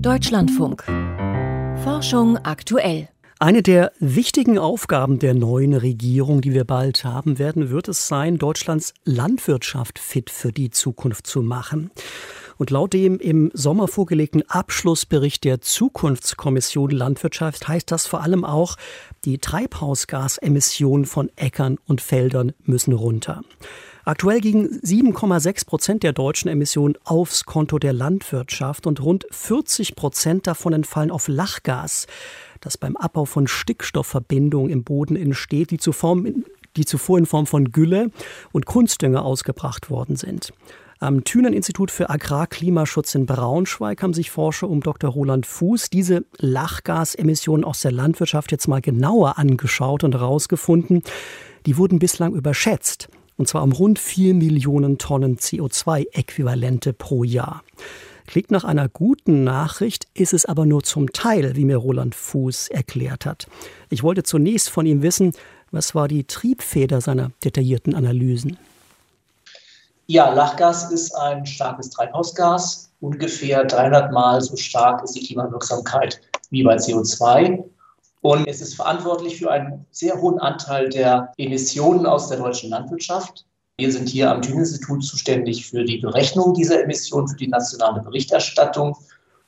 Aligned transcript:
Deutschlandfunk. 0.00 0.84
Forschung 1.82 2.36
aktuell. 2.38 3.08
Eine 3.38 3.62
der 3.62 3.92
wichtigen 4.00 4.58
Aufgaben 4.58 5.18
der 5.18 5.34
neuen 5.34 5.74
Regierung, 5.74 6.40
die 6.40 6.52
wir 6.52 6.64
bald 6.64 7.04
haben 7.04 7.38
werden, 7.38 7.70
wird 7.70 7.88
es 7.88 8.08
sein, 8.08 8.38
Deutschlands 8.38 8.94
Landwirtschaft 9.04 9.98
fit 9.98 10.30
für 10.30 10.52
die 10.52 10.70
Zukunft 10.70 11.26
zu 11.26 11.42
machen. 11.42 11.90
Und 12.56 12.70
laut 12.70 12.92
dem 12.92 13.18
im 13.18 13.50
Sommer 13.52 13.88
vorgelegten 13.88 14.48
Abschlussbericht 14.48 15.44
der 15.44 15.60
Zukunftskommission 15.60 16.90
Landwirtschaft 16.90 17.66
heißt 17.68 17.90
das 17.90 18.06
vor 18.06 18.22
allem 18.22 18.44
auch, 18.44 18.76
die 19.24 19.38
Treibhausgasemissionen 19.38 21.06
von 21.06 21.30
Äckern 21.36 21.78
und 21.86 22.00
Feldern 22.00 22.52
müssen 22.64 22.92
runter. 22.92 23.42
Aktuell 24.06 24.40
gingen 24.40 24.68
7,6 24.82 25.64
Prozent 25.64 26.02
der 26.02 26.12
deutschen 26.12 26.50
Emissionen 26.50 26.94
aufs 27.04 27.46
Konto 27.46 27.78
der 27.78 27.94
Landwirtschaft 27.94 28.86
und 28.86 29.00
rund 29.02 29.24
40 29.30 29.96
Prozent 29.96 30.46
davon 30.46 30.74
entfallen 30.74 31.10
auf 31.10 31.26
Lachgas, 31.26 32.06
das 32.60 32.76
beim 32.76 32.98
Abbau 32.98 33.24
von 33.24 33.46
Stickstoffverbindungen 33.46 34.70
im 34.70 34.84
Boden 34.84 35.16
entsteht, 35.16 35.70
die 35.70 35.78
zuvor, 35.78 36.18
die 36.76 36.84
zuvor 36.84 37.16
in 37.16 37.24
Form 37.24 37.46
von 37.46 37.72
Gülle 37.72 38.10
und 38.52 38.66
Kunstdünger 38.66 39.24
ausgebracht 39.24 39.88
worden 39.88 40.16
sind. 40.16 40.52
Am 40.98 41.24
Thünen-Institut 41.24 41.90
für 41.90 42.10
Agrarklimaschutz 42.10 43.14
in 43.14 43.24
Braunschweig 43.24 44.02
haben 44.02 44.12
sich 44.12 44.30
Forscher 44.30 44.68
um 44.68 44.82
Dr. 44.82 45.10
Roland 45.10 45.46
Fuß 45.46 45.88
diese 45.88 46.26
Lachgasemissionen 46.36 47.64
aus 47.64 47.80
der 47.80 47.92
Landwirtschaft 47.92 48.52
jetzt 48.52 48.68
mal 48.68 48.82
genauer 48.82 49.38
angeschaut 49.38 50.04
und 50.04 50.14
herausgefunden, 50.14 51.02
die 51.64 51.78
wurden 51.78 51.98
bislang 51.98 52.34
überschätzt 52.34 53.08
und 53.36 53.48
zwar 53.48 53.62
um 53.62 53.72
rund 53.72 53.98
4 53.98 54.34
Millionen 54.34 54.98
Tonnen 54.98 55.36
CO2-Äquivalente 55.38 56.92
pro 56.92 57.24
Jahr. 57.24 57.62
Klingt 58.26 58.50
nach 58.50 58.64
einer 58.64 58.88
guten 58.88 59.44
Nachricht, 59.44 60.06
ist 60.14 60.32
es 60.32 60.46
aber 60.46 60.64
nur 60.64 60.82
zum 60.82 61.12
Teil, 61.12 61.56
wie 61.56 61.64
mir 61.64 61.76
Roland 61.76 62.14
Fuß 62.14 62.68
erklärt 62.68 63.26
hat. 63.26 63.46
Ich 63.90 64.02
wollte 64.02 64.22
zunächst 64.22 64.70
von 64.70 64.86
ihm 64.86 65.02
wissen, 65.02 65.34
was 65.70 65.94
war 65.94 66.08
die 66.08 66.24
Triebfeder 66.24 67.00
seiner 67.00 67.32
detaillierten 67.42 67.94
Analysen? 67.94 68.56
Ja, 70.06 70.32
Lachgas 70.32 70.90
ist 70.90 71.14
ein 71.16 71.44
starkes 71.46 71.90
Treibhausgas. 71.90 72.90
Ungefähr 73.00 73.64
300 73.64 74.12
Mal 74.12 74.40
so 74.40 74.56
stark 74.56 75.02
ist 75.02 75.16
die 75.16 75.26
Klimawirksamkeit 75.26 76.20
wie 76.50 76.62
bei 76.62 76.76
CO2. 76.76 77.64
Und 78.24 78.48
es 78.48 78.62
ist 78.62 78.76
verantwortlich 78.76 79.36
für 79.36 79.50
einen 79.50 79.84
sehr 79.90 80.18
hohen 80.18 80.38
Anteil 80.38 80.88
der 80.88 81.30
Emissionen 81.36 82.06
aus 82.06 82.30
der 82.30 82.38
deutschen 82.38 82.70
Landwirtschaft. 82.70 83.44
Wir 83.76 83.92
sind 83.92 84.08
hier 84.08 84.30
am 84.30 84.40
Thünen-Institut 84.40 85.04
zuständig 85.04 85.66
für 85.66 85.84
die 85.84 85.98
Berechnung 85.98 86.54
dieser 86.54 86.82
Emissionen, 86.82 87.28
für 87.28 87.36
die 87.36 87.48
nationale 87.48 88.00
Berichterstattung. 88.00 88.96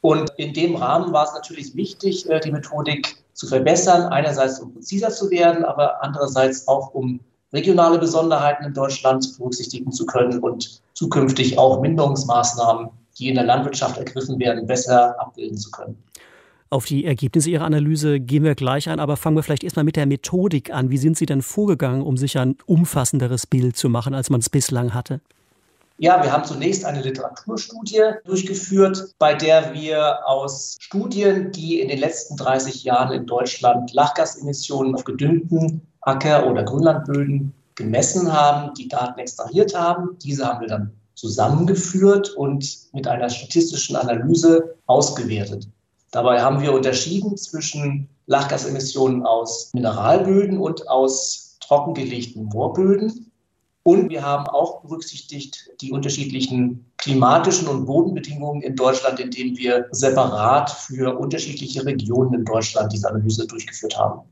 Und 0.02 0.28
in 0.36 0.52
dem 0.52 0.76
Rahmen 0.76 1.10
war 1.14 1.24
es 1.24 1.32
natürlich 1.32 1.74
wichtig, 1.74 2.28
äh, 2.28 2.38
die 2.40 2.52
Methodik 2.52 3.16
zu 3.32 3.46
verbessern, 3.46 4.12
einerseits 4.12 4.60
um 4.60 4.74
präziser 4.74 5.08
zu 5.08 5.30
werden, 5.30 5.64
aber 5.64 6.02
andererseits 6.02 6.68
auch 6.68 6.92
um 6.92 7.20
regionale 7.54 7.98
Besonderheiten 7.98 8.62
in 8.62 8.74
Deutschland 8.74 9.38
berücksichtigen 9.38 9.90
zu 9.90 10.04
können 10.04 10.40
und 10.40 10.82
zukünftig 10.92 11.58
auch 11.58 11.80
Minderungsmaßnahmen, 11.80 12.90
die 13.18 13.30
in 13.30 13.36
der 13.36 13.44
Landwirtschaft 13.44 13.96
ergriffen 13.96 14.38
werden, 14.38 14.66
besser 14.66 15.18
abbilden 15.18 15.56
zu 15.56 15.70
können. 15.70 15.96
Auf 16.68 16.84
die 16.84 17.04
Ergebnisse 17.04 17.48
Ihrer 17.50 17.64
Analyse 17.64 18.18
gehen 18.18 18.42
wir 18.42 18.56
gleich 18.56 18.88
ein, 18.88 18.98
aber 18.98 19.16
fangen 19.16 19.36
wir 19.36 19.44
vielleicht 19.44 19.62
erstmal 19.62 19.84
mit 19.84 19.94
der 19.94 20.06
Methodik 20.06 20.72
an. 20.72 20.90
Wie 20.90 20.98
sind 20.98 21.16
Sie 21.16 21.26
denn 21.26 21.42
vorgegangen, 21.42 22.02
um 22.02 22.16
sich 22.16 22.38
ein 22.38 22.56
umfassenderes 22.66 23.46
Bild 23.46 23.76
zu 23.76 23.88
machen, 23.88 24.14
als 24.14 24.30
man 24.30 24.40
es 24.40 24.50
bislang 24.50 24.92
hatte? 24.92 25.20
Ja, 25.98 26.22
wir 26.22 26.30
haben 26.30 26.44
zunächst 26.44 26.84
eine 26.84 27.00
Literaturstudie 27.02 28.02
durchgeführt, 28.24 29.14
bei 29.18 29.32
der 29.32 29.72
wir 29.72 30.26
aus 30.26 30.76
Studien, 30.80 31.52
die 31.52 31.80
in 31.80 31.88
den 31.88 32.00
letzten 32.00 32.36
30 32.36 32.84
Jahren 32.84 33.12
in 33.12 33.26
Deutschland 33.26 33.94
Lachgasemissionen 33.94 34.94
auf 34.94 35.04
gedüngten 35.04 35.80
Acker- 36.02 36.50
oder 36.50 36.64
Grünlandböden 36.64 37.54
gemessen 37.76 38.32
haben, 38.32 38.74
die 38.74 38.88
Daten 38.88 39.18
extrahiert 39.20 39.78
haben. 39.78 40.18
Diese 40.22 40.44
haben 40.44 40.60
wir 40.60 40.68
dann 40.68 40.90
zusammengeführt 41.14 42.30
und 42.30 42.92
mit 42.92 43.06
einer 43.06 43.30
statistischen 43.30 43.96
Analyse 43.96 44.74
ausgewertet. 44.86 45.66
Dabei 46.16 46.40
haben 46.40 46.62
wir 46.62 46.72
unterschieden 46.72 47.36
zwischen 47.36 48.08
Lachgasemissionen 48.24 49.26
aus 49.26 49.70
Mineralböden 49.74 50.56
und 50.56 50.88
aus 50.88 51.58
trockengelegten 51.60 52.46
Moorböden. 52.46 53.30
Und 53.82 54.08
wir 54.08 54.24
haben 54.24 54.46
auch 54.46 54.80
berücksichtigt 54.80 55.68
die 55.82 55.92
unterschiedlichen 55.92 56.86
klimatischen 56.96 57.68
und 57.68 57.84
Bodenbedingungen 57.84 58.62
in 58.62 58.76
Deutschland, 58.76 59.20
indem 59.20 59.58
wir 59.58 59.88
separat 59.90 60.70
für 60.70 61.18
unterschiedliche 61.18 61.84
Regionen 61.84 62.32
in 62.32 62.44
Deutschland 62.46 62.94
diese 62.94 63.10
Analyse 63.10 63.46
durchgeführt 63.46 63.98
haben. 63.98 64.22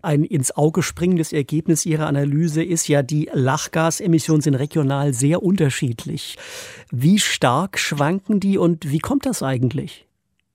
Ein 0.00 0.24
ins 0.24 0.56
Auge 0.56 0.82
springendes 0.82 1.34
Ergebnis 1.34 1.84
Ihrer 1.84 2.06
Analyse 2.06 2.64
ist 2.64 2.88
ja, 2.88 3.02
die 3.02 3.28
Lachgasemissionen 3.30 4.40
sind 4.40 4.54
regional 4.54 5.12
sehr 5.12 5.42
unterschiedlich. 5.42 6.38
Wie 6.90 7.18
stark 7.18 7.78
schwanken 7.78 8.40
die 8.40 8.56
und 8.56 8.90
wie 8.90 9.00
kommt 9.00 9.26
das 9.26 9.42
eigentlich? 9.42 10.06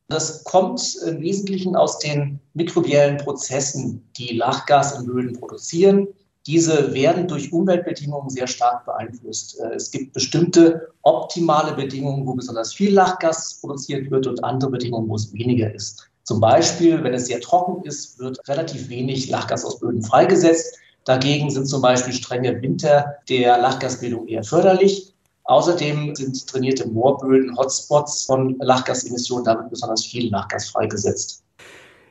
Das 0.09 0.43
kommt 0.45 0.95
im 1.05 1.21
Wesentlichen 1.21 1.75
aus 1.75 1.99
den 1.99 2.39
mikrobiellen 2.53 3.17
Prozessen, 3.17 4.07
die 4.15 4.37
Lachgas 4.37 4.97
in 4.97 5.05
Böden 5.05 5.37
produzieren. 5.37 6.07
Diese 6.45 6.93
werden 6.93 7.27
durch 7.27 7.51
Umweltbedingungen 7.51 8.29
sehr 8.29 8.47
stark 8.47 8.85
beeinflusst. 8.85 9.59
Äh, 9.59 9.75
es 9.75 9.91
gibt 9.91 10.13
bestimmte 10.13 10.93
optimale 11.01 11.73
Bedingungen, 11.73 12.25
wo 12.25 12.33
besonders 12.33 12.73
viel 12.73 12.93
Lachgas 12.93 13.59
produziert 13.59 14.09
wird 14.09 14.27
und 14.27 14.41
andere 14.45 14.71
Bedingungen, 14.71 15.09
wo 15.09 15.15
es 15.15 15.33
weniger 15.33 15.73
ist. 15.73 16.09
Zum 16.23 16.39
Beispiel, 16.39 17.03
wenn 17.03 17.13
es 17.13 17.27
sehr 17.27 17.41
trocken 17.41 17.83
ist, 17.85 18.17
wird 18.19 18.39
relativ 18.47 18.87
wenig 18.87 19.29
Lachgas 19.29 19.65
aus 19.65 19.79
Böden 19.79 20.01
freigesetzt. 20.01 20.77
Dagegen 21.03 21.49
sind 21.49 21.67
zum 21.67 21.81
Beispiel 21.81 22.13
strenge 22.13 22.61
Winter 22.61 23.15
der 23.27 23.57
Lachgasbildung 23.57 24.27
eher 24.27 24.43
förderlich. 24.43 25.13
Außerdem 25.47 26.13
sind 26.13 26.47
trainierte 26.47 26.87
Moorböden 26.89 27.57
Hotspots 27.57 28.25
von 28.25 28.57
Lachgasemissionen, 28.59 29.45
damit 29.45 29.69
besonders 29.69 30.05
viel 30.05 30.29
Lachgas 30.29 30.69
freigesetzt. 30.69 31.41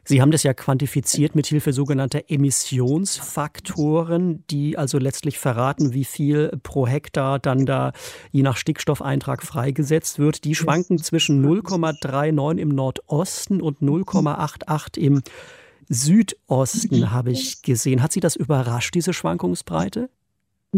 Sie 0.05 0.23
haben 0.23 0.31
das 0.31 0.43
ja 0.43 0.55
quantifiziert 0.55 1.35
mit 1.35 1.47
Hilfe 1.47 1.75
sogenannter 1.75 2.23
Emissionsfaktoren, 2.29 4.45
die 4.49 4.79
also 4.79 4.99
letztlich 4.99 5.39
verraten, 5.39 5.93
wie 5.93 6.05
viel 6.05 6.59
pro 6.63 6.87
Hektar 6.87 7.39
dann 7.39 7.67
da 7.67 7.93
je 8.31 8.43
nach 8.43 8.57
Stickstoffeintrag 8.57 9.43
freigesetzt 9.43 10.19
wird. 10.19 10.45
Die 10.45 10.55
schwanken 10.55 10.97
zwischen 10.99 11.45
0,39 11.45 12.59
im 12.59 12.69
Nordosten 12.69 13.61
und 13.61 13.81
0,88 13.81 14.99
im 14.99 15.23
Südosten, 15.89 17.11
habe 17.11 17.33
ich 17.33 17.63
gesehen. 17.63 18.03
Hat 18.03 18.13
Sie 18.13 18.21
das 18.21 18.37
überrascht, 18.37 18.95
diese 18.95 19.13
Schwankungsbreite? 19.13 20.09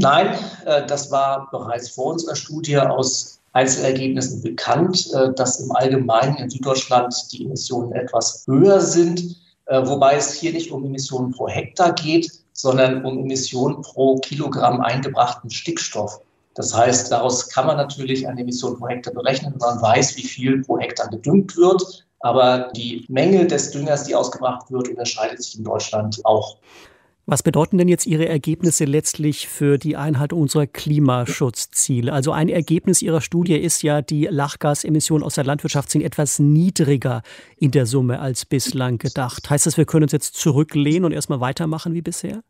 Nein, 0.00 0.38
äh, 0.64 0.86
das 0.86 1.10
war 1.10 1.48
bereits 1.50 1.90
vor 1.90 2.12
unserer 2.12 2.36
Studie 2.36 2.78
aus 2.78 3.40
Einzelergebnissen 3.52 4.42
bekannt, 4.42 5.08
äh, 5.12 5.32
dass 5.34 5.58
im 5.58 5.72
Allgemeinen 5.72 6.36
in 6.36 6.48
Süddeutschland 6.48 7.12
die 7.32 7.44
Emissionen 7.44 7.92
etwas 7.92 8.44
höher 8.46 8.80
sind, 8.80 9.36
äh, 9.66 9.84
wobei 9.84 10.14
es 10.14 10.34
hier 10.34 10.52
nicht 10.52 10.70
um 10.70 10.84
Emissionen 10.84 11.32
pro 11.32 11.48
Hektar 11.48 11.92
geht, 11.94 12.30
sondern 12.52 13.04
um 13.04 13.18
Emissionen 13.18 13.82
pro 13.82 14.16
Kilogramm 14.18 14.80
eingebrachten 14.80 15.50
Stickstoff. 15.50 16.20
Das 16.54 16.72
heißt, 16.72 17.10
daraus 17.10 17.48
kann 17.48 17.66
man 17.66 17.76
natürlich 17.76 18.26
eine 18.26 18.40
Emission 18.40 18.78
pro 18.78 18.88
Hektar 18.88 19.14
berechnen, 19.14 19.52
wenn 19.52 19.58
man 19.58 19.82
weiß, 19.82 20.16
wie 20.16 20.24
viel 20.24 20.62
pro 20.62 20.78
Hektar 20.78 21.08
gedüngt 21.08 21.56
wird. 21.56 22.06
Aber 22.20 22.70
die 22.76 23.04
Menge 23.08 23.46
des 23.46 23.72
Düngers, 23.72 24.04
die 24.04 24.14
ausgebracht 24.14 24.70
wird, 24.70 24.88
unterscheidet 24.88 25.42
sich 25.42 25.58
in 25.58 25.64
Deutschland 25.64 26.20
auch. 26.24 26.56
Was 27.30 27.42
bedeuten 27.42 27.76
denn 27.76 27.88
jetzt 27.88 28.06
Ihre 28.06 28.26
Ergebnisse 28.26 28.86
letztlich 28.86 29.48
für 29.48 29.76
die 29.76 29.96
Einhaltung 29.98 30.40
unserer 30.40 30.66
Klimaschutzziele? 30.66 32.10
Also 32.10 32.32
ein 32.32 32.48
Ergebnis 32.48 33.02
Ihrer 33.02 33.20
Studie 33.20 33.58
ist 33.58 33.82
ja, 33.82 34.00
die 34.00 34.24
Lachgasemissionen 34.30 35.22
aus 35.22 35.34
der 35.34 35.44
Landwirtschaft 35.44 35.90
sind 35.90 36.00
etwas 36.00 36.38
niedriger 36.38 37.20
in 37.58 37.70
der 37.70 37.84
Summe 37.84 38.20
als 38.20 38.46
bislang 38.46 38.96
gedacht. 38.96 39.50
Heißt 39.50 39.66
das, 39.66 39.76
wir 39.76 39.84
können 39.84 40.04
uns 40.04 40.12
jetzt 40.12 40.36
zurücklehnen 40.36 41.04
und 41.04 41.12
erstmal 41.12 41.40
weitermachen 41.40 41.92
wie 41.92 42.00
bisher? 42.00 42.42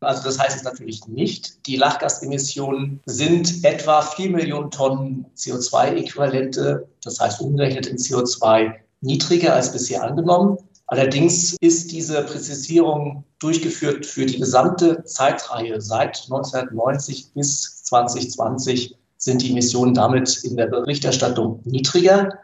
Also 0.00 0.24
das 0.24 0.38
heißt 0.38 0.58
es 0.58 0.64
natürlich 0.64 1.06
nicht. 1.06 1.66
Die 1.66 1.76
Lachgasemissionen 1.76 3.00
sind 3.06 3.64
etwa 3.64 4.02
4 4.02 4.28
Millionen 4.28 4.70
Tonnen 4.70 5.24
CO2-Äquivalente, 5.34 6.86
das 7.02 7.18
heißt 7.18 7.40
umgerechnet 7.40 7.86
in 7.86 7.96
CO2 7.96 8.74
niedriger 9.00 9.54
als 9.54 9.72
bisher 9.72 10.04
angenommen. 10.04 10.58
Allerdings 10.88 11.56
ist 11.60 11.90
diese 11.90 12.22
Präzisierung 12.22 13.24
durchgeführt 13.40 14.06
für 14.06 14.24
die 14.24 14.38
gesamte 14.38 15.02
Zeitreihe. 15.04 15.80
Seit 15.80 16.22
1990 16.24 17.32
bis 17.34 17.82
2020 17.84 18.96
sind 19.18 19.42
die 19.42 19.50
Emissionen 19.50 19.94
damit 19.94 20.44
in 20.44 20.56
der 20.56 20.66
Berichterstattung 20.66 21.60
niedriger. 21.64 22.38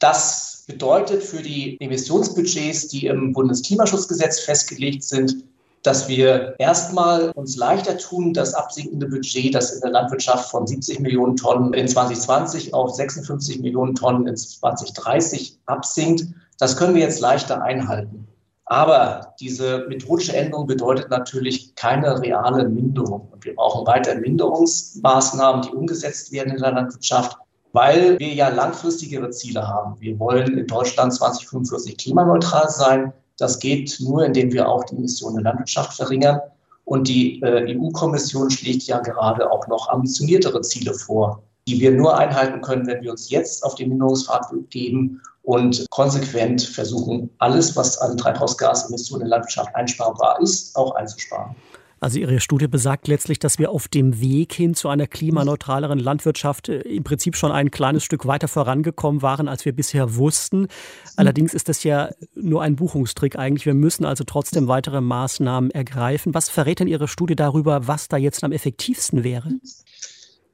Das 0.00 0.64
bedeutet 0.66 1.22
für 1.22 1.42
die 1.42 1.80
Emissionsbudgets, 1.80 2.88
die 2.88 3.06
im 3.06 3.32
Bundesklimaschutzgesetz 3.32 4.40
festgelegt 4.40 5.04
sind, 5.04 5.44
dass 5.84 6.08
wir 6.08 6.54
erstmal 6.58 7.30
uns 7.32 7.56
leichter 7.56 7.98
tun, 7.98 8.32
das 8.32 8.54
absinkende 8.54 9.06
Budget, 9.06 9.54
das 9.54 9.72
in 9.72 9.80
der 9.82 9.90
Landwirtschaft 9.90 10.50
von 10.50 10.66
70 10.66 10.98
Millionen 11.00 11.36
Tonnen 11.36 11.74
in 11.74 11.86
2020 11.86 12.72
auf 12.72 12.94
56 12.94 13.60
Millionen 13.60 13.94
Tonnen 13.94 14.26
in 14.26 14.36
2030 14.36 15.58
absinkt. 15.66 16.24
Das 16.58 16.76
können 16.76 16.94
wir 16.94 17.02
jetzt 17.02 17.20
leichter 17.20 17.62
einhalten. 17.62 18.28
Aber 18.66 19.34
diese 19.40 19.84
methodische 19.88 20.34
Änderung 20.34 20.66
bedeutet 20.66 21.10
natürlich 21.10 21.74
keine 21.74 22.20
reale 22.20 22.68
Minderung. 22.68 23.28
Und 23.30 23.44
wir 23.44 23.54
brauchen 23.54 23.86
weiter 23.86 24.14
Minderungsmaßnahmen, 24.14 25.62
die 25.62 25.70
umgesetzt 25.70 26.32
werden 26.32 26.54
in 26.54 26.60
der 26.60 26.72
Landwirtschaft, 26.72 27.36
weil 27.72 28.18
wir 28.18 28.32
ja 28.32 28.48
langfristigere 28.48 29.30
Ziele 29.30 29.66
haben. 29.66 30.00
Wir 30.00 30.18
wollen 30.18 30.58
in 30.58 30.66
Deutschland 30.66 31.12
2045 31.12 31.98
klimaneutral 31.98 32.70
sein. 32.70 33.12
Das 33.36 33.58
geht 33.58 33.98
nur, 34.00 34.24
indem 34.24 34.52
wir 34.52 34.68
auch 34.68 34.84
die 34.84 34.96
Emissionen 34.96 35.36
der 35.36 35.44
Landwirtschaft 35.44 35.94
verringern. 35.94 36.40
Und 36.86 37.08
die 37.08 37.42
äh, 37.42 37.76
EU-Kommission 37.76 38.50
schlägt 38.50 38.84
ja 38.84 39.00
gerade 39.00 39.50
auch 39.50 39.66
noch 39.68 39.88
ambitioniertere 39.88 40.60
Ziele 40.60 40.94
vor, 40.94 41.42
die 41.68 41.80
wir 41.80 41.92
nur 41.92 42.16
einhalten 42.16 42.60
können, 42.60 42.86
wenn 42.86 43.02
wir 43.02 43.10
uns 43.10 43.30
jetzt 43.30 43.64
auf 43.64 43.74
den 43.74 43.88
Minderungspfad 43.88 44.46
geben 44.70 45.20
und 45.42 45.86
konsequent 45.90 46.62
versuchen, 46.62 47.30
alles, 47.38 47.76
was 47.76 47.98
an 47.98 48.16
Treibhausgasemissionen 48.16 49.26
in 49.26 49.30
der 49.30 49.38
Landwirtschaft 49.38 49.74
einsparbar 49.74 50.40
ist, 50.40 50.76
auch 50.76 50.94
einzusparen. 50.94 51.54
Also 52.00 52.18
Ihre 52.18 52.38
Studie 52.38 52.66
besagt 52.66 53.08
letztlich, 53.08 53.38
dass 53.38 53.58
wir 53.58 53.70
auf 53.70 53.88
dem 53.88 54.20
Weg 54.20 54.52
hin 54.52 54.74
zu 54.74 54.90
einer 54.90 55.06
klimaneutraleren 55.06 55.98
Landwirtschaft 55.98 56.68
äh, 56.68 56.80
im 56.80 57.02
Prinzip 57.02 57.34
schon 57.34 57.50
ein 57.50 57.70
kleines 57.70 58.04
Stück 58.04 58.26
weiter 58.26 58.46
vorangekommen 58.46 59.22
waren, 59.22 59.48
als 59.48 59.64
wir 59.64 59.72
bisher 59.72 60.16
wussten. 60.16 60.68
Allerdings 61.16 61.54
ist 61.54 61.70
das 61.70 61.82
ja 61.82 62.10
nur 62.34 62.60
ein 62.60 62.76
Buchungstrick 62.76 63.38
eigentlich. 63.38 63.64
Wir 63.64 63.72
müssen 63.72 64.04
also 64.04 64.24
trotzdem 64.24 64.68
weitere 64.68 65.00
Maßnahmen 65.00 65.70
ergreifen. 65.70 66.34
Was 66.34 66.50
verrät 66.50 66.80
denn 66.80 66.88
Ihre 66.88 67.08
Studie 67.08 67.36
darüber, 67.36 67.86
was 67.86 68.08
da 68.08 68.18
jetzt 68.18 68.44
am 68.44 68.52
effektivsten 68.52 69.24
wäre? 69.24 69.48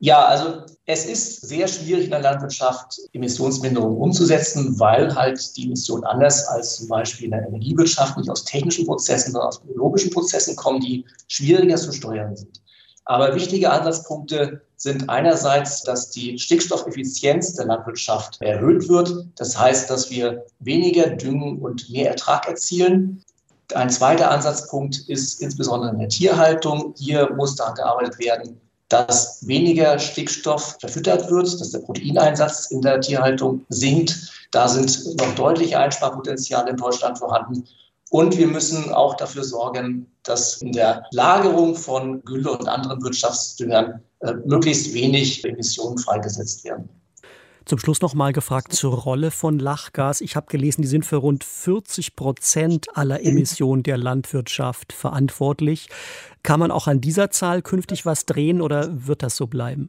Ja, 0.02 0.24
also 0.24 0.62
es 0.86 1.04
ist 1.04 1.46
sehr 1.46 1.68
schwierig 1.68 2.04
in 2.06 2.10
der 2.10 2.22
Landwirtschaft 2.22 2.98
Emissionsminderungen 3.12 3.98
umzusetzen, 3.98 4.80
weil 4.80 5.14
halt 5.14 5.54
die 5.58 5.66
Emissionen 5.66 6.04
anders 6.04 6.46
als 6.48 6.76
zum 6.76 6.88
Beispiel 6.88 7.26
in 7.26 7.32
der 7.32 7.46
Energiewirtschaft 7.46 8.16
nicht 8.16 8.30
aus 8.30 8.44
technischen 8.44 8.86
Prozessen, 8.86 9.32
sondern 9.32 9.48
aus 9.48 9.60
biologischen 9.60 10.10
Prozessen 10.10 10.56
kommen, 10.56 10.80
die 10.80 11.04
schwieriger 11.28 11.76
zu 11.76 11.92
steuern 11.92 12.34
sind. 12.34 12.62
Aber 13.04 13.34
wichtige 13.34 13.70
Ansatzpunkte 13.70 14.62
sind 14.76 15.10
einerseits, 15.10 15.82
dass 15.82 16.08
die 16.08 16.38
Stickstoffeffizienz 16.38 17.54
der 17.56 17.66
Landwirtschaft 17.66 18.40
erhöht 18.40 18.88
wird. 18.88 19.26
Das 19.36 19.58
heißt, 19.58 19.90
dass 19.90 20.10
wir 20.10 20.46
weniger 20.60 21.10
Düngen 21.10 21.58
und 21.58 21.90
mehr 21.90 22.08
Ertrag 22.08 22.48
erzielen. 22.48 23.22
Ein 23.74 23.90
zweiter 23.90 24.30
Ansatzpunkt 24.30 25.00
ist 25.08 25.42
insbesondere 25.42 25.92
in 25.92 25.98
der 25.98 26.08
Tierhaltung. 26.08 26.94
Hier 26.96 27.30
muss 27.34 27.56
daran 27.56 27.74
gearbeitet 27.74 28.18
werden, 28.18 28.60
dass 28.90 29.46
weniger 29.46 29.98
Stickstoff 29.98 30.76
verfüttert 30.80 31.30
wird, 31.30 31.60
dass 31.60 31.70
der 31.70 31.78
Proteineinsatz 31.78 32.70
in 32.70 32.82
der 32.82 33.00
Tierhaltung 33.00 33.64
sinkt. 33.68 34.48
Da 34.50 34.68
sind 34.68 35.16
noch 35.18 35.34
deutliche 35.36 35.78
Einsparpotenziale 35.78 36.70
in 36.70 36.76
Deutschland 36.76 37.18
vorhanden. 37.18 37.64
Und 38.10 38.36
wir 38.36 38.48
müssen 38.48 38.92
auch 38.92 39.14
dafür 39.14 39.44
sorgen, 39.44 40.10
dass 40.24 40.60
in 40.60 40.72
der 40.72 41.04
Lagerung 41.12 41.76
von 41.76 42.22
Gülle 42.24 42.50
und 42.50 42.68
anderen 42.68 43.00
Wirtschaftsdüngern 43.02 44.02
äh, 44.20 44.32
möglichst 44.44 44.92
wenig 44.92 45.44
Emissionen 45.44 45.96
freigesetzt 45.96 46.64
werden. 46.64 46.88
Zum 47.70 47.78
Schluss 47.78 48.00
noch 48.00 48.14
mal 48.14 48.32
gefragt 48.32 48.72
zur 48.72 48.92
Rolle 48.92 49.30
von 49.30 49.60
Lachgas. 49.60 50.22
Ich 50.22 50.34
habe 50.34 50.48
gelesen, 50.48 50.82
die 50.82 50.88
sind 50.88 51.06
für 51.06 51.18
rund 51.18 51.44
40 51.44 52.16
Prozent 52.16 52.88
aller 52.94 53.24
Emissionen 53.24 53.84
der 53.84 53.96
Landwirtschaft 53.96 54.92
verantwortlich. 54.92 55.88
Kann 56.42 56.58
man 56.58 56.72
auch 56.72 56.88
an 56.88 57.00
dieser 57.00 57.30
Zahl 57.30 57.62
künftig 57.62 58.04
was 58.04 58.26
drehen 58.26 58.60
oder 58.60 58.88
wird 59.06 59.22
das 59.22 59.36
so 59.36 59.46
bleiben? 59.46 59.88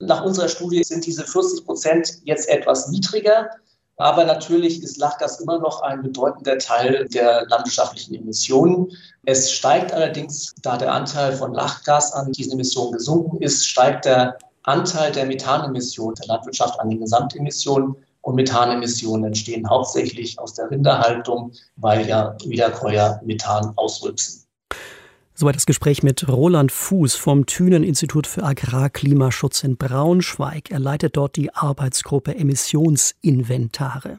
Nach 0.00 0.24
unserer 0.24 0.48
Studie 0.48 0.82
sind 0.82 1.06
diese 1.06 1.24
40 1.24 1.64
Prozent 1.64 2.18
jetzt 2.24 2.48
etwas 2.48 2.88
niedriger. 2.88 3.48
Aber 3.96 4.24
natürlich 4.24 4.82
ist 4.82 4.96
Lachgas 4.98 5.38
immer 5.38 5.60
noch 5.60 5.82
ein 5.82 6.02
bedeutender 6.02 6.58
Teil 6.58 7.06
der 7.14 7.46
landwirtschaftlichen 7.46 8.16
Emissionen. 8.16 8.90
Es 9.24 9.52
steigt 9.52 9.92
allerdings, 9.92 10.52
da 10.62 10.76
der 10.76 10.92
Anteil 10.92 11.32
von 11.36 11.54
Lachgas 11.54 12.12
an 12.12 12.32
diesen 12.32 12.54
Emissionen 12.54 12.90
gesunken 12.90 13.40
ist, 13.40 13.68
steigt 13.68 14.04
der 14.04 14.36
Anteil 14.68 15.12
der 15.12 15.24
Methanemissionen 15.24 16.14
der 16.16 16.26
Landwirtschaft 16.26 16.78
an 16.78 16.90
den 16.90 17.00
Gesamtemissionen. 17.00 17.96
Und 18.20 18.34
Methanemissionen 18.34 19.24
entstehen 19.26 19.68
hauptsächlich 19.70 20.38
aus 20.38 20.52
der 20.52 20.70
Rinderhaltung, 20.70 21.52
weil 21.76 22.06
ja 22.06 22.36
Wiederkäuer 22.44 23.20
Methan 23.24 23.72
ausrülpsen. 23.76 24.44
Soweit 25.32 25.56
das 25.56 25.66
Gespräch 25.66 26.02
mit 26.02 26.28
Roland 26.28 26.72
Fuß 26.72 27.14
vom 27.14 27.46
Thünen-Institut 27.46 28.26
für 28.26 28.42
Agrarklimaschutz 28.42 29.62
in 29.62 29.76
Braunschweig. 29.76 30.70
Er 30.70 30.80
leitet 30.80 31.16
dort 31.16 31.36
die 31.36 31.54
Arbeitsgruppe 31.54 32.34
Emissionsinventare. 32.34 34.18